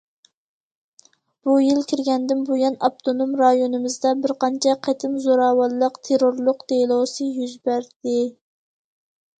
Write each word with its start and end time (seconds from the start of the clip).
بۇ 1.47 1.53
يىل 1.63 1.81
كىرگەندىن 1.91 2.41
بۇيان، 2.47 2.77
ئاپتونوم 2.87 3.35
رايونىمىزدا 3.43 4.15
بىر 4.25 4.35
قانچە 4.45 4.75
قېتىم 4.89 5.21
زوراۋانلىق، 5.29 6.01
تېررورلۇق 6.09 6.69
دېلوسى 6.75 7.31
يۈز 7.41 7.57
بەردى. 7.71 8.19